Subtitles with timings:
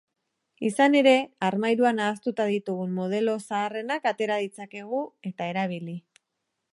[0.67, 1.11] Izan ere,
[1.49, 5.99] armairuan ahaztuta ditugun modelo zaharrenak atera ditzakegu eta erabili.